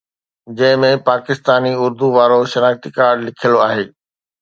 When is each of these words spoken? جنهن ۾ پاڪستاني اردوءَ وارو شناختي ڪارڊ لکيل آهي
جنهن 0.57 0.81
۾ 0.83 0.89
پاڪستاني 1.09 1.71
اردوءَ 1.83 2.11
وارو 2.17 2.41
شناختي 2.53 2.89
ڪارڊ 2.97 3.17
لکيل 3.27 3.63
آهي 3.69 3.85